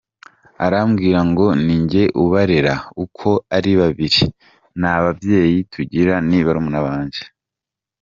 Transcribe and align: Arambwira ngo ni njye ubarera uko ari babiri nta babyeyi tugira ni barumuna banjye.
Arambwira 0.65 1.19
ngo 1.29 1.45
ni 1.65 1.75
njye 1.83 2.03
ubarera 2.23 2.75
uko 3.03 3.29
ari 3.55 3.71
babiri 3.81 4.23
nta 4.79 4.93
babyeyi 5.03 5.57
tugira 5.73 6.13
ni 6.27 6.39
barumuna 6.45 6.81
banjye. 6.87 7.21